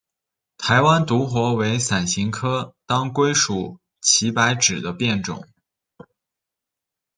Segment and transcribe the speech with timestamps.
[0.57, 5.47] 台湾独活为伞形科当归属祁白芷的变种。